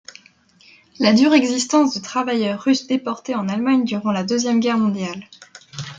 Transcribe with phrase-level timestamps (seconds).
[0.99, 5.27] La dure existence de travailleurs russes déportés en Allemagne durant la Deuxième Guerre mondiale.